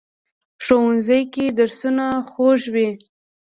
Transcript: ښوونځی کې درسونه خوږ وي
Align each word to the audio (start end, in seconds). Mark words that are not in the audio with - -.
ښوونځی 0.63 1.21
کې 1.33 1.45
درسونه 1.57 2.05
خوږ 2.31 2.61
وي 2.73 2.89